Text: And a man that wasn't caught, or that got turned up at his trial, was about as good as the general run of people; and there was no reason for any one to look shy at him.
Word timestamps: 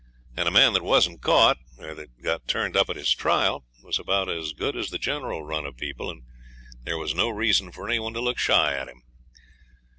And 0.35 0.47
a 0.47 0.51
man 0.51 0.73
that 0.73 0.81
wasn't 0.81 1.21
caught, 1.21 1.57
or 1.77 1.93
that 1.93 2.23
got 2.23 2.47
turned 2.47 2.75
up 2.75 2.89
at 2.89 2.95
his 2.95 3.11
trial, 3.13 3.65
was 3.83 3.99
about 3.99 4.29
as 4.29 4.51
good 4.51 4.75
as 4.75 4.89
the 4.89 4.97
general 4.97 5.43
run 5.43 5.63
of 5.63 5.77
people; 5.77 6.09
and 6.09 6.23
there 6.85 6.97
was 6.97 7.13
no 7.13 7.29
reason 7.29 7.71
for 7.71 7.87
any 7.87 7.99
one 7.99 8.13
to 8.13 8.19
look 8.21 8.39
shy 8.39 8.73
at 8.73 8.87
him. 8.89 9.03